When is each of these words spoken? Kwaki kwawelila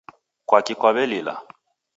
Kwaki 0.47 0.73
kwawelila 0.79 1.33